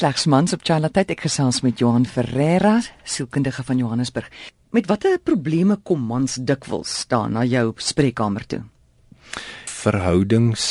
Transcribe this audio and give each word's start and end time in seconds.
slegs 0.00 0.24
mans 0.24 0.54
op 0.56 0.62
Charlotte 0.64 1.02
ek 1.12 1.26
gesels 1.26 1.58
met 1.60 1.80
Johan 1.82 2.06
Ferreira, 2.08 2.78
sielkundige 3.04 3.60
van 3.68 3.76
Johannesburg. 3.76 4.30
Met 4.72 4.86
watter 4.88 5.18
probleme 5.20 5.76
kom 5.84 6.06
mans 6.08 6.38
dikwels 6.40 7.02
staan 7.02 7.34
na 7.36 7.42
jou 7.44 7.74
spreekkamer 7.76 8.46
toe? 8.48 8.62
Verhoudings 9.68 10.64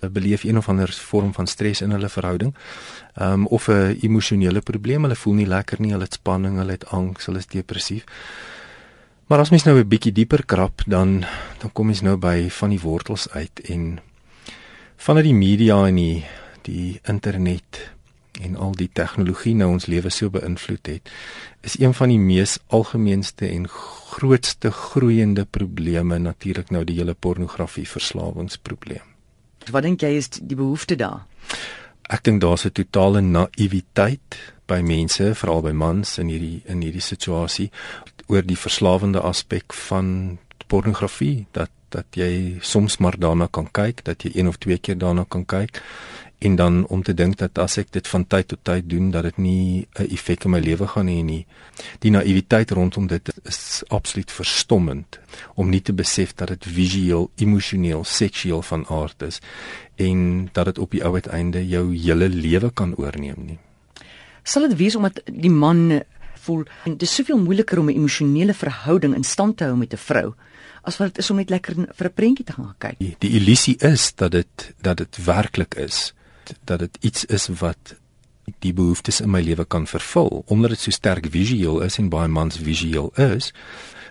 eh, 0.00 0.10
beleef 0.10 0.42
een 0.42 0.58
of 0.58 0.70
ander 0.72 0.90
vorm 0.90 1.30
van 1.36 1.46
stres 1.46 1.84
in 1.84 1.94
hulle 1.94 2.10
verhouding. 2.10 2.56
Ehm 3.14 3.44
um, 3.44 3.46
of 3.46 3.68
'n 3.68 3.98
emosionele 4.02 4.60
probleem, 4.60 5.02
hulle 5.02 5.20
voel 5.22 5.34
nie 5.34 5.46
lekker 5.46 5.80
nie, 5.80 5.92
hulle 5.92 6.08
het 6.10 6.18
spanning, 6.18 6.58
hulle 6.58 6.74
het 6.74 6.88
angs, 6.90 7.26
hulle 7.26 7.38
is 7.38 7.46
depressief. 7.46 8.04
Maar 9.26 9.38
as 9.38 9.50
mens 9.50 9.64
nou 9.64 9.78
'n 9.78 9.88
bietjie 9.88 10.12
dieper 10.12 10.44
krap, 10.44 10.82
dan 10.86 11.24
dan 11.58 11.72
kom 11.72 11.86
mens 11.86 12.00
nou 12.00 12.16
by 12.16 12.50
van 12.50 12.70
die 12.70 12.80
wortels 12.80 13.30
uit 13.30 13.60
en 13.60 14.00
vanuit 14.96 15.24
die 15.24 15.34
media 15.34 15.86
en 15.86 15.94
die 15.94 16.24
die 16.62 17.00
internet 17.02 17.92
en 18.40 18.56
al 18.56 18.72
die 18.76 18.88
tegnologie 18.92 19.54
nou 19.54 19.68
ons 19.74 19.86
lewe 19.86 20.10
so 20.10 20.32
beïnvloed 20.32 20.88
het, 20.88 21.10
is 21.60 21.78
een 21.80 21.94
van 21.94 22.08
die 22.08 22.20
mees 22.20 22.58
algemeenste 22.66 23.48
en 23.48 23.68
grootste 23.68 24.70
groeiende 24.70 25.44
probleme 25.44 26.18
natuurlik 26.18 26.70
nou 26.70 26.84
die 26.88 26.96
hele 27.00 27.14
pornografie 27.14 27.88
verslawingsprobleem. 27.88 29.04
Wat 29.70 29.84
dink 29.86 30.02
jy 30.02 30.16
is 30.18 30.30
die 30.40 30.56
behoefte 30.58 30.96
daar? 30.96 31.26
Ek 32.10 32.24
dink 32.24 32.40
daar's 32.40 32.64
'n 32.66 32.72
totale 32.72 33.20
naïwiteit 33.20 34.38
by 34.66 34.80
mense, 34.80 35.34
veral 35.34 35.62
by 35.62 35.72
mans 35.72 36.18
in 36.18 36.28
hierdie 36.28 36.62
in 36.66 36.82
hierdie 36.82 37.04
situasie 37.04 37.70
oor 38.26 38.42
die 38.42 38.56
verslawende 38.56 39.20
aspek 39.20 39.72
van 39.72 40.38
pornografie 40.66 41.46
dat 41.52 41.70
dat 41.92 42.06
jy 42.16 42.56
soms 42.60 42.96
maar 42.96 43.18
daarna 43.18 43.46
kan 43.50 43.68
kyk, 43.70 44.04
dat 44.04 44.22
jy 44.22 44.30
een 44.34 44.48
of 44.48 44.56
twee 44.56 44.78
keer 44.78 44.98
daarna 44.98 45.26
kan 45.28 45.44
kyk 45.44 45.82
en 46.42 46.56
dan 46.56 46.86
om 46.86 47.02
te 47.02 47.14
dink 47.14 47.36
dat 47.38 47.58
as 47.62 47.76
ek 47.78 47.92
dit 47.94 48.08
van 48.10 48.24
tyd 48.26 48.48
tot 48.50 48.60
tyd 48.66 48.88
doen 48.90 49.10
dat 49.14 49.22
dit 49.28 49.38
nie 49.38 49.86
'n 49.94 50.08
effek 50.10 50.44
in 50.44 50.50
my 50.50 50.60
lewe 50.60 50.86
gaan 50.86 51.06
hê 51.06 51.22
nie. 51.24 51.46
Die 52.00 52.10
naïwiteit 52.10 52.70
rondom 52.70 53.06
dit 53.06 53.30
is 53.44 53.82
absoluut 53.88 54.30
verstommend 54.30 55.20
om 55.54 55.70
nie 55.70 55.82
te 55.82 55.92
besef 55.92 56.34
dat 56.34 56.48
dit 56.48 56.64
visueel, 56.64 57.30
emosioneel, 57.36 58.04
seksueel 58.04 58.62
van 58.62 58.86
aard 58.88 59.22
is 59.22 59.40
en 59.96 60.48
dat 60.52 60.64
dit 60.64 60.78
op 60.78 60.90
die 60.90 61.04
ou 61.04 61.14
uiteinde 61.14 61.68
jou 61.68 61.96
hele 61.96 62.28
lewe 62.28 62.70
kan 62.70 62.96
oorneem 62.96 63.44
nie. 63.46 63.58
Sal 64.42 64.68
dit 64.68 64.78
wees 64.78 64.96
omdat 64.96 65.20
die 65.26 65.50
man 65.50 66.02
voel 66.34 66.64
dit 66.84 67.02
is 67.02 67.14
soveel 67.14 67.38
moeiliker 67.38 67.78
om 67.78 67.86
'n 67.86 67.94
emosionele 67.94 68.54
verhouding 68.54 69.14
in 69.14 69.24
stand 69.24 69.56
te 69.56 69.64
hou 69.64 69.76
met 69.76 69.92
'n 69.92 69.96
vrou 69.96 70.34
as 70.82 70.96
wat 70.96 71.14
dit 71.14 71.18
is 71.18 71.30
om 71.30 71.36
net 71.36 71.50
lekker 71.50 71.74
vir 71.74 72.06
'n 72.06 72.14
prentjie 72.14 72.44
te 72.44 72.52
gaan 72.52 72.74
kyk. 72.78 72.98
Die, 72.98 73.16
die 73.18 73.30
illusie 73.30 73.76
is 73.78 74.14
dat 74.14 74.30
dit 74.30 74.74
dat 74.80 74.96
dit 74.96 75.24
werklik 75.24 75.74
is 75.74 76.14
dat 76.64 76.78
dit 76.78 76.98
iets 77.00 77.24
is 77.24 77.48
wat 77.60 77.94
die 78.58 78.72
behoeftes 78.72 79.20
in 79.20 79.30
my 79.30 79.40
lewe 79.40 79.64
kan 79.64 79.86
vervul. 79.86 80.42
Omdat 80.46 80.70
dit 80.70 80.80
so 80.80 80.90
sterk 80.90 81.26
visueel 81.30 81.80
is 81.80 81.98
en 81.98 82.08
baie 82.08 82.28
mans 82.28 82.56
visueel 82.56 83.12
is 83.14 83.52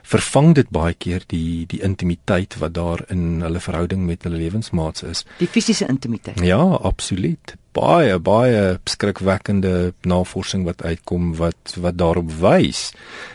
vervang 0.04 0.56
dit 0.56 0.70
baie 0.70 0.94
keer 0.94 1.24
die 1.28 1.66
die 1.68 1.82
intimiteit 1.82 2.58
wat 2.58 2.74
daar 2.74 3.06
in 3.10 3.42
hulle 3.42 3.60
verhouding 3.60 4.06
met 4.06 4.24
hulle 4.24 4.38
lewensmaats 4.38 5.04
is 5.04 5.26
die 5.40 5.48
fisiese 5.48 5.88
intimiteit 5.88 6.40
ja 6.46 6.62
absoluut 6.92 7.56
baie 7.72 8.20
baie 8.20 8.80
skrikwekkende 8.90 9.94
navorsing 10.04 10.66
wat 10.68 10.84
uitkom 10.84 11.36
wat 11.40 11.76
wat 11.80 11.98
daarop 11.98 12.32
wys 12.42 12.92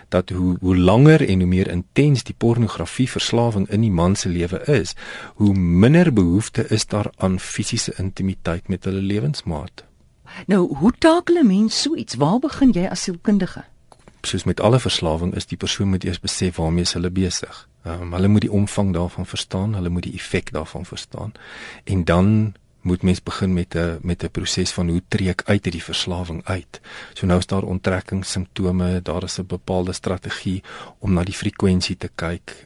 dat 0.09 0.31
hoe 0.31 0.57
hoe 0.61 0.77
langer 0.77 1.29
en 1.29 1.41
hoe 1.41 1.49
meer 1.49 1.71
intens 1.71 2.25
die 2.25 2.35
pornografie 2.39 3.09
verslawing 3.11 3.69
in 3.71 3.81
die 3.81 3.91
man 3.91 4.17
se 4.17 4.29
lewe 4.29 4.63
is, 4.71 4.95
hoe 5.35 5.55
minder 5.55 6.13
behoefte 6.13 6.67
is 6.69 6.87
daar 6.87 7.11
aan 7.17 7.39
fisiese 7.39 7.95
intimiteit 7.99 8.69
met 8.69 8.85
hulle 8.85 9.01
lewensmaat. 9.01 9.85
Nou, 10.47 10.75
hoe 10.77 10.93
takel 10.99 11.39
'n 11.39 11.47
mens 11.47 11.83
so 11.83 11.95
iets? 11.95 12.15
Waar 12.15 12.39
begin 12.39 12.71
jy 12.71 12.87
as 12.87 13.03
sielkundige? 13.03 13.65
Soos 14.27 14.45
met 14.45 14.61
alle 14.61 14.81
verslawing 14.83 15.35
is 15.39 15.47
die 15.47 15.57
persoon 15.57 15.93
moet 15.93 16.05
eers 16.05 16.19
besef 16.21 16.57
waarmee 16.59 16.89
hulle 16.93 17.11
besig. 17.15 17.69
Um, 17.87 18.13
hulle 18.17 18.29
moet 18.29 18.43
die 18.43 18.51
omvang 18.51 18.93
daarvan 18.95 19.27
verstaan, 19.27 19.77
hulle 19.79 19.93
moet 19.95 20.03
die 20.09 20.17
effek 20.19 20.51
daarvan 20.53 20.87
verstaan 20.87 21.33
en 21.85 22.05
dan 22.05 22.55
moet 22.87 23.03
mens 23.03 23.23
begin 23.23 23.53
met 23.53 23.75
'n 23.75 23.99
met 24.03 24.25
'n 24.25 24.31
proses 24.31 24.71
van 24.73 24.89
hoe 24.89 25.03
trek 25.09 25.43
uit 25.45 25.65
uit 25.65 25.73
die 25.73 25.83
verslawing 25.83 26.41
uit. 26.45 26.81
So 27.15 27.27
nou 27.27 27.39
is 27.39 27.47
daar 27.47 27.63
onttrekkingssimptome, 27.63 29.03
daar 29.03 29.23
is 29.23 29.39
'n 29.39 29.47
bepaalde 29.47 29.93
strategie 29.93 30.63
om 30.99 31.13
na 31.13 31.23
die 31.23 31.35
frekwensie 31.35 31.97
te 31.97 32.11
kyk. 32.15 32.65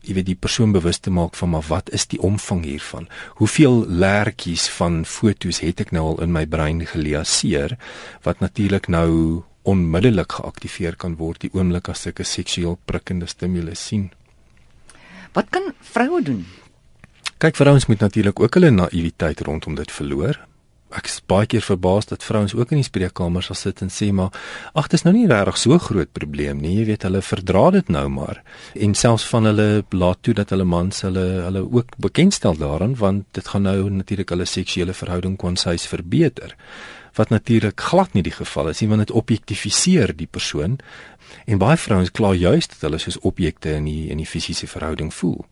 Jy 0.00 0.14
weet 0.14 0.26
die 0.26 0.34
persoon 0.34 0.72
bewus 0.72 0.98
te 0.98 1.10
maak 1.10 1.34
van 1.34 1.50
maar 1.50 1.64
wat 1.68 1.90
is 1.90 2.06
die 2.06 2.20
omvang 2.20 2.64
hiervan? 2.64 3.08
Hoeveel 3.28 3.86
lertjies 3.88 4.68
van 4.68 5.04
fotos 5.04 5.60
het 5.60 5.80
ek 5.80 5.90
nou 5.90 6.04
al 6.06 6.22
in 6.22 6.32
my 6.32 6.46
brein 6.46 6.86
geliaseer 6.86 7.76
wat 8.22 8.38
natuurlik 8.38 8.88
nou 8.88 9.42
onmiddellik 9.62 10.32
geaktiveer 10.32 10.96
kan 10.96 11.16
word 11.16 11.40
die 11.40 11.50
oomblik 11.52 11.88
as 11.88 12.06
ek 12.06 12.20
'n 12.20 12.24
seksueel 12.24 12.78
prikkende 12.84 13.26
stimulus 13.26 13.86
sien. 13.86 14.10
Wat 15.32 15.50
kan 15.50 15.72
vroue 15.80 16.22
doen 16.22 16.46
Kyk, 17.42 17.56
vrouens 17.58 17.86
moet 17.86 17.98
natuurlik 17.98 18.40
ook 18.40 18.54
hulle 18.54 18.68
naïwiteit 18.70 19.40
rondom 19.40 19.74
dit 19.74 19.90
verloor. 19.90 20.36
Ek 20.94 21.08
is 21.10 21.16
baie 21.26 21.48
keer 21.50 21.64
verbaas 21.66 22.06
dat 22.06 22.22
vrouens 22.22 22.52
ook 22.54 22.70
in 22.70 22.78
die 22.78 22.86
spreekkamers 22.86 23.48
sal 23.50 23.58
sit 23.58 23.82
en 23.82 23.90
sê 23.90 24.12
maar 24.14 24.30
ag, 24.78 24.86
dit 24.92 25.00
is 25.00 25.02
nou 25.02 25.14
nie 25.16 25.26
regtig 25.26 25.58
so 25.58 25.78
groot 25.82 26.12
probleem 26.14 26.60
nie. 26.62 26.76
Jy 26.76 26.84
weet, 26.92 27.06
hulle 27.08 27.22
verdra 27.26 27.64
dit 27.74 27.90
nou 27.90 28.04
maar. 28.14 28.38
En 28.78 28.94
selfs 28.94 29.26
van 29.32 29.50
hulle 29.50 29.66
laat 29.90 30.22
toe 30.22 30.36
dat 30.38 30.54
hulle 30.54 30.68
mans 30.70 31.02
hulle 31.02 31.26
hulle 31.48 31.64
ook 31.66 31.98
bekendstel 32.06 32.54
daaraan 32.62 32.94
want 33.02 33.26
dit 33.34 33.50
gaan 33.50 33.66
nou 33.66 33.90
natuurlik 33.90 34.30
hulle 34.36 34.46
seksuele 34.46 34.94
verhouding 34.94 35.34
kwansies 35.42 35.88
verbeter. 35.90 36.54
Wat 37.14 37.28
natuurlik 37.28 37.80
glad 37.80 38.12
nie 38.12 38.22
die 38.22 38.32
geval 38.32 38.68
is 38.68 38.80
nie 38.80 38.88
want 38.88 39.06
dit 39.06 39.16
objektifiseer 39.16 40.16
die 40.16 40.26
persoon. 40.26 40.78
En 41.44 41.58
baie 41.58 41.76
vrouens 41.76 42.10
kla 42.10 42.32
juist 42.32 42.74
dat 42.74 42.86
hulle 42.88 42.98
soos 42.98 43.20
objekte 43.20 43.74
in 43.76 43.84
die 43.84 44.08
in 44.10 44.22
die 44.22 44.28
fisiese 44.28 44.66
verhouding 44.66 45.12
voel. 45.14 45.44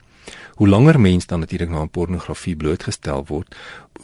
Hoe 0.55 0.69
langer 0.69 1.01
mens 1.01 1.27
dan 1.27 1.41
natuurlik 1.41 1.71
na 1.71 1.87
pornografie 1.87 2.57
blootgestel 2.57 3.25
word, 3.27 3.55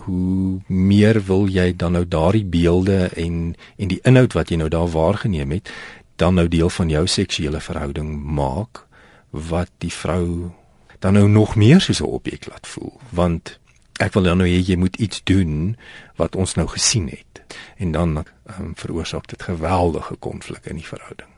hoe 0.05 0.61
meer 0.67 1.21
wil 1.25 1.47
jy 1.49 1.73
dan 1.77 1.93
nou 1.93 2.05
daardie 2.09 2.45
beelde 2.45 3.07
en 3.17 3.55
en 3.77 3.89
die 3.93 4.01
inhoud 4.03 4.33
wat 4.33 4.51
jy 4.51 4.57
nou 4.57 4.69
daar 4.69 4.89
waargeneem 4.91 5.51
het, 5.51 5.73
dan 6.17 6.35
nou 6.35 6.49
deel 6.49 6.71
van 6.71 6.89
jou 6.89 7.07
seksuele 7.07 7.61
verhouding 7.61 8.17
maak 8.25 8.87
wat 9.31 9.71
die 9.79 9.93
vrou 9.93 10.53
dan 10.99 11.13
nou 11.13 11.29
nog 11.29 11.57
meer 11.57 11.81
soos 11.81 12.01
'n 12.01 12.09
objek 12.09 12.47
laat 12.49 12.67
voel, 12.67 12.93
want 13.11 13.59
ek 14.01 14.13
wil 14.13 14.23
dan 14.23 14.39
nou 14.39 14.49
hê 14.49 14.61
jy 14.61 14.77
moet 14.77 14.97
iets 14.97 15.21
doen 15.25 15.77
wat 16.17 16.37
ons 16.37 16.55
nou 16.55 16.67
gesien 16.69 17.09
het 17.09 17.36
en 17.77 17.93
dan 17.93 18.17
um, 18.59 18.73
veroorsaak 18.75 19.27
dit 19.27 19.43
geweldige 19.43 20.17
konflik 20.17 20.67
in 20.67 20.77
die 20.77 20.87
verhouding. 20.87 21.29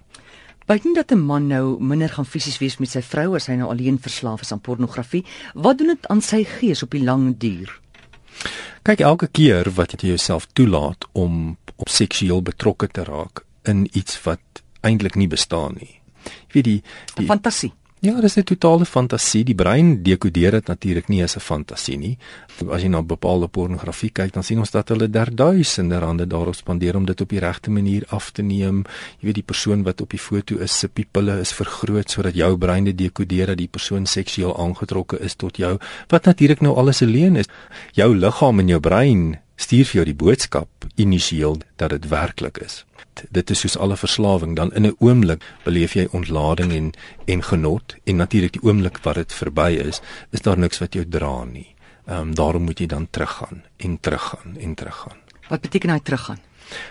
Buiten 0.69 0.93
dat 0.95 1.11
'n 1.11 1.19
man 1.19 1.47
nou 1.47 1.83
minder 1.83 2.09
gaan 2.09 2.27
fisies 2.27 2.59
wees 2.59 2.77
met 2.77 2.91
sy 2.91 3.03
vrou 3.03 3.35
as 3.35 3.47
hy 3.47 3.55
nou 3.55 3.71
alleen 3.71 3.99
verslaaf 3.99 4.41
is 4.41 4.53
aan 4.53 4.61
pornografie, 4.61 5.25
wat 5.55 5.79
doen 5.79 5.87
dit 5.87 6.07
aan 6.09 6.21
sy 6.21 6.45
gees 6.45 6.83
op 6.83 6.91
die 6.91 7.05
lang 7.05 7.39
duur? 7.39 7.81
Kyk 8.83 9.01
elke 9.01 9.27
keer 9.27 9.71
wat 9.71 9.93
jy 9.93 10.09
jouself 10.09 10.47
toelaat 10.53 11.07
om 11.13 11.57
op 11.77 11.89
seksueel 11.89 12.43
betrokke 12.43 12.89
te 12.89 13.05
raak 13.05 13.45
in 13.63 13.89
iets 13.93 14.23
wat 14.23 14.63
eintlik 14.81 15.15
nie 15.15 15.29
bestaan 15.29 15.75
nie. 15.81 16.01
Jy 16.25 16.53
weet 16.53 16.65
die 16.65 16.83
die 17.15 17.27
fantasie. 17.27 17.73
Ja, 18.01 18.21
dis 18.21 18.37
'n 18.37 18.43
totale 18.43 18.85
fantasie. 18.85 19.45
Die 19.45 19.55
brein 19.55 20.03
dekodeer 20.03 20.51
dit 20.51 20.67
natuurlik 20.67 21.09
nie 21.09 21.23
as 21.23 21.37
'n 21.37 21.41
fantasie 21.41 21.99
nie. 21.99 22.19
As 22.71 22.83
jy 22.83 22.89
na 22.89 23.03
bepaalde 23.03 23.49
pornografie 23.49 24.11
kyk, 24.11 24.33
dan 24.33 24.43
sien 24.43 24.59
ons 24.59 24.71
dat 24.71 24.89
hulle 24.89 25.11
derduisende 25.11 25.99
rande 25.99 26.27
daarop 26.27 26.55
spandeer 26.55 26.97
om 26.97 27.05
dit 27.05 27.21
op 27.21 27.29
die 27.29 27.39
regte 27.39 27.71
manier 27.71 28.05
af 28.09 28.31
te 28.31 28.43
neem. 28.43 28.85
Jy 29.19 29.25
weet 29.27 29.35
die 29.35 29.43
persoon 29.43 29.83
wat 29.83 30.01
op 30.01 30.11
die 30.11 30.19
foto 30.19 30.57
is, 30.59 30.79
se 30.79 30.89
pupille 30.89 31.41
is 31.41 31.53
vergroot 31.53 32.11
sodat 32.11 32.35
jou 32.35 32.57
brein 32.57 32.85
dit 32.85 32.99
dekodeer 32.99 33.47
dat 33.47 33.57
die 33.57 33.69
persoon 33.69 34.07
seksueel 34.07 34.59
aangetrokke 34.59 35.19
is 35.21 35.35
tot 35.35 35.57
jou, 35.57 35.79
wat 36.09 36.25
natuurlik 36.25 36.61
nou 36.61 36.77
alles 36.77 37.01
'n 37.03 37.07
leuen 37.07 37.37
is. 37.37 37.47
Jou 37.93 38.17
liggaam 38.17 38.59
en 38.59 38.69
jou 38.69 38.81
brein 38.81 39.39
stuur 39.59 39.85
vir 39.91 40.01
jou 40.01 40.07
die 40.09 40.21
boodskap 40.25 40.87
initieel 40.97 41.59
dat 41.77 41.91
dit 41.91 42.09
werklik 42.09 42.63
is 42.63 42.85
dit 43.31 43.51
is 43.51 43.61
soos 43.65 43.77
alle 43.79 43.97
verslawing 43.97 44.57
dan 44.57 44.73
in 44.73 44.87
'n 44.87 44.97
oomblik 44.99 45.43
beleef 45.65 45.93
jy 45.93 46.09
ontlading 46.11 46.73
en 46.73 46.93
en 47.25 47.43
genot 47.43 47.95
en 48.05 48.17
natuurlik 48.17 48.53
die 48.53 48.63
oomblik 48.63 48.99
wat 49.03 49.15
dit 49.15 49.33
verby 49.33 49.71
is 49.89 50.01
is 50.31 50.41
daar 50.41 50.59
niks 50.59 50.79
wat 50.79 50.95
jou 50.95 51.09
dra 51.09 51.45
nie. 51.45 51.75
Ehm 52.07 52.21
um, 52.21 52.35
daarom 52.35 52.63
moet 52.63 52.79
jy 52.79 52.87
dan 52.87 53.07
teruggaan 53.11 53.63
en 53.77 54.01
teruggaan 54.01 54.57
en 54.59 54.75
teruggaan. 54.75 55.17
Wat 55.49 55.61
beteken 55.61 55.91
hy 55.91 56.01
teruggaan? 56.01 56.39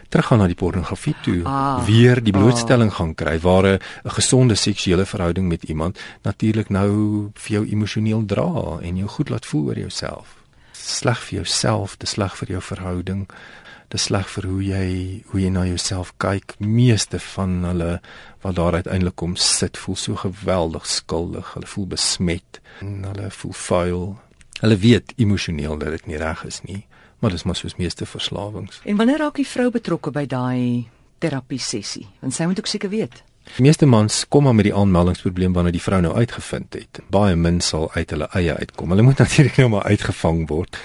Teruggaan 0.10 0.40
na 0.40 0.48
die 0.48 0.56
pornografie 0.56 1.16
toe, 1.22 1.44
ah, 1.44 1.86
weer 1.86 2.24
die 2.24 2.34
blootstelling 2.34 2.90
ah. 2.90 2.96
gaan 2.96 3.16
kry 3.16 3.40
waar 3.40 3.66
'n 3.66 3.80
gesonde 4.04 4.56
seksuele 4.56 5.06
verhouding 5.06 5.48
met 5.48 5.64
iemand 5.64 6.00
natuurlik 6.22 6.70
nou 6.70 7.30
vir 7.34 7.52
jou 7.52 7.66
emosioneel 7.68 8.26
dra 8.26 8.80
en 8.82 8.98
jou 8.98 9.08
goed 9.08 9.30
laat 9.30 9.46
voel 9.46 9.66
oor 9.66 9.78
jouself. 9.78 10.47
Sleg 10.88 11.20
vir 11.28 11.42
jouself, 11.42 11.98
te 12.00 12.08
sleg 12.08 12.36
vir 12.40 12.56
jou 12.56 12.62
verhouding 12.64 13.26
dis 13.94 14.08
sleg 14.10 14.28
vir 14.34 14.48
hoe 14.50 14.64
jy 14.64 14.88
hoe 15.32 15.42
jy 15.42 15.50
na 15.54 15.64
jouself 15.68 16.12
kyk. 16.24 16.58
Meeste 16.60 17.20
van 17.34 17.62
hulle 17.68 17.92
wat 18.44 18.58
daar 18.60 18.80
uiteindelik 18.80 19.16
kom 19.20 19.36
sit, 19.40 19.78
voel 19.80 19.96
so 20.00 20.20
geweldig 20.20 20.88
skuldig. 20.88 21.54
Hulle 21.56 21.70
voel 21.72 21.88
besmet 21.96 22.62
en 22.84 23.08
hulle 23.08 23.32
voel 23.40 23.56
vuil. 23.62 24.06
Hulle 24.60 24.80
weet 24.84 25.14
emosioneel 25.22 25.80
dat 25.80 25.96
dit 25.96 26.12
nie 26.12 26.20
reg 26.20 26.44
is 26.48 26.62
nie, 26.66 26.84
maar 27.22 27.32
dis 27.32 27.46
maar 27.46 27.56
soos 27.56 27.78
meeste 27.78 28.06
verslawings. 28.10 28.82
En 28.84 28.98
wanneer 28.98 29.22
raak 29.24 29.40
die 29.40 29.48
vrou 29.48 29.70
betrokke 29.72 30.12
by 30.12 30.26
daai 30.28 30.88
terapie 31.22 31.62
sessie? 31.62 32.08
Want 32.22 32.36
sy 32.36 32.50
moet 32.50 32.60
ook 32.60 32.70
seker 32.70 32.92
weet. 32.92 33.24
Die 33.56 33.64
meeste 33.66 33.86
mans 33.86 34.26
kom 34.28 34.44
maar 34.44 34.56
met 34.56 34.68
die 34.68 34.76
aanmeldingsprobleem 34.76 35.54
wanneer 35.54 35.72
die 35.72 35.82
vrou 35.82 36.02
nou 36.02 36.14
uitgevind 36.14 36.74
het. 36.74 37.00
Baie 37.10 37.36
min 37.36 37.62
sal 37.62 37.88
uit 37.94 38.10
hulle 38.10 38.28
eie 38.36 38.54
uitkom. 38.54 38.90
Hulle 38.94 39.06
moet 39.08 39.18
natuurlik 39.24 39.58
nou 39.58 39.70
maar 39.70 39.84
uitgevang 39.84 40.48
word. 40.48 40.78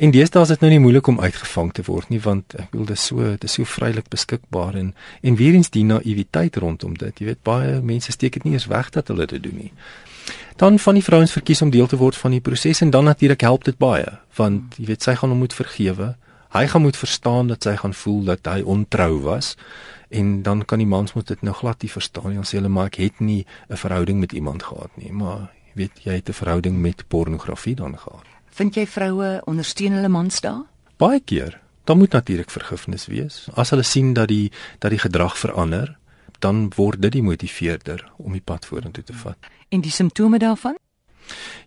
En 0.00 0.12
deesdae 0.14 0.42
is 0.42 0.48
dit 0.48 0.62
nou 0.64 0.70
nie 0.72 0.80
moeilik 0.80 1.06
om 1.12 1.18
uitgevang 1.20 1.72
te 1.76 1.82
word 1.84 2.08
nie 2.08 2.20
want 2.24 2.54
ek 2.56 2.70
bedoel 2.72 2.86
dit 2.88 3.00
so 3.00 3.32
dit 3.34 3.42
is 3.44 3.56
so 3.58 3.68
vrylik 3.68 4.06
beskikbaar 4.08 4.78
en 4.80 4.94
en 5.20 5.34
weer 5.36 5.58
eens 5.58 5.68
die 5.74 5.84
naïwiteit 5.84 6.56
rondom 6.56 6.94
dit. 6.96 7.20
Jy 7.20 7.26
weet 7.32 7.42
baie 7.44 7.74
mense 7.84 8.12
steek 8.16 8.38
dit 8.38 8.46
nie 8.48 8.54
eens 8.56 8.68
weg 8.70 8.88
dat 8.96 9.12
hulle 9.12 9.26
dit 9.28 9.42
doen 9.42 9.58
nie. 9.66 9.72
Dan 10.56 10.78
van 10.78 10.96
die 10.96 11.04
vrouens 11.04 11.32
verkies 11.36 11.60
om 11.62 11.72
deel 11.72 11.86
te 11.86 12.00
word 12.00 12.16
van 12.16 12.32
die 12.32 12.40
proses 12.40 12.80
en 12.80 12.90
dan 12.90 13.04
natuurlik 13.04 13.44
help 13.44 13.68
dit 13.68 13.76
baie 13.76 14.08
want 14.40 14.80
jy 14.80 14.88
weet 14.94 15.04
sy 15.04 15.18
gaan 15.20 15.34
hom 15.34 15.44
moet 15.44 15.56
vergewe. 15.56 16.14
Hy 16.56 16.66
gaan 16.66 16.82
moet 16.82 16.96
verstaan 16.96 17.52
dat 17.52 17.68
sy 17.68 17.76
gaan 17.76 17.94
voel 17.94 18.24
dat 18.32 18.48
hy 18.48 18.62
ontrou 18.64 19.20
was 19.28 19.56
en 20.10 20.42
dan 20.42 20.64
kan 20.64 20.78
die 20.78 20.86
mans 20.86 21.12
moet 21.12 21.26
dit 21.26 21.42
nou 21.42 21.54
glad 21.54 21.82
nie 21.82 21.90
verstaan 21.90 22.30
nie. 22.32 22.38
Ons 22.38 22.50
sê 22.52 22.58
hulle 22.58 22.68
maar 22.72 22.90
ek 22.90 23.00
het 23.00 23.20
nie 23.20 23.46
'n 23.68 23.76
verhouding 23.76 24.20
met 24.20 24.32
iemand 24.32 24.62
gehad 24.62 24.90
nie, 24.96 25.12
maar 25.12 25.50
weet 25.74 26.02
jy 26.02 26.12
het 26.12 26.28
'n 26.28 26.32
verhouding 26.32 26.80
met 26.80 27.04
pornografie 27.08 27.74
dan 27.74 27.98
gehad. 27.98 28.24
Vind 28.50 28.74
jy 28.74 28.86
vroue 28.86 29.42
ondersteun 29.44 29.92
hulle 29.92 30.08
mans 30.08 30.40
daar? 30.40 30.62
Baie 30.96 31.20
keer. 31.20 31.60
Dan 31.84 31.98
moet 31.98 32.12
natuurlik 32.12 32.50
vergifnis 32.50 33.06
wees. 33.06 33.48
As 33.54 33.70
hulle 33.70 33.82
sien 33.82 34.12
dat 34.12 34.28
die 34.28 34.52
dat 34.78 34.90
die 34.90 34.98
gedrag 34.98 35.38
verander, 35.38 35.98
dan 36.38 36.72
word 36.76 37.02
dit 37.02 37.12
die 37.12 37.22
motiveerder 37.22 38.12
om 38.16 38.32
die 38.32 38.44
pad 38.44 38.66
vorentoe 38.66 39.04
te 39.04 39.12
vat. 39.12 39.36
En 39.68 39.80
die 39.80 39.90
simptome 39.90 40.38
daarvan? 40.38 40.76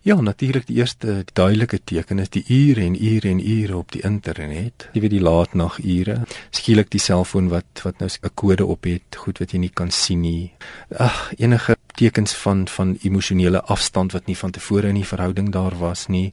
Ja, 0.02 0.20
natuurlik 0.20 0.66
die 0.66 0.76
eerste 0.76 1.24
duidelike 1.32 1.78
teken 1.84 2.18
is 2.18 2.28
die 2.28 2.44
ure 2.48 2.80
en 2.80 2.96
ure 3.04 3.28
en 3.28 3.40
ure 3.40 3.76
op 3.76 3.92
die 3.92 4.02
internet. 4.04 4.88
Jy 4.92 5.00
weet 5.00 5.14
die 5.14 5.22
laatnagure. 5.24 6.18
Skielik 6.50 6.90
die 6.92 7.00
selfoon 7.00 7.48
wat 7.48 7.80
wat 7.84 7.98
nou 7.98 8.08
'n 8.08 8.34
kode 8.34 8.66
op 8.66 8.84
het, 8.84 9.16
goed 9.16 9.38
wat 9.38 9.52
jy 9.52 9.58
nie 9.58 9.72
kan 9.74 9.90
sien 9.90 10.20
nie. 10.20 10.52
Ag, 10.98 11.32
enige 11.38 11.76
tekens 11.94 12.34
van 12.34 12.68
van 12.68 12.98
emosionele 13.02 13.62
afstand 13.62 14.12
wat 14.12 14.26
nie 14.26 14.36
van 14.36 14.50
tevore 14.50 14.88
in 14.88 14.94
die 14.94 15.06
verhouding 15.06 15.52
daar 15.52 15.78
was 15.78 16.06
nie. 16.06 16.32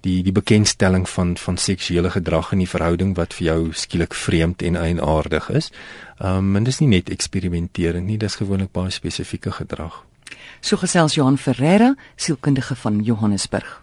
Die 0.00 0.22
die 0.22 0.32
bekendstelling 0.32 1.08
van 1.08 1.36
van 1.36 1.56
seksuele 1.56 2.10
gedrag 2.10 2.52
in 2.52 2.58
die 2.58 2.68
verhouding 2.68 3.16
wat 3.16 3.34
vir 3.34 3.46
jou 3.46 3.72
skielik 3.72 4.14
vreemd 4.14 4.62
en 4.62 4.76
eienaardig 4.76 5.50
is. 5.50 5.70
Ehm 6.18 6.36
um, 6.36 6.56
en 6.56 6.64
dis 6.64 6.78
nie 6.78 6.88
net 6.88 7.10
eksperimentering 7.10 8.06
nie, 8.06 8.18
dis 8.18 8.34
gewoonlik 8.34 8.72
baie 8.72 8.90
spesifieke 8.90 9.50
gedrag. 9.50 10.04
So 10.60 10.76
gesels 10.76 11.14
Johan 11.14 11.38
Ferreira, 11.38 11.94
sielkundige 12.16 12.74
van 12.74 13.02
Johannesburg. 13.02 13.82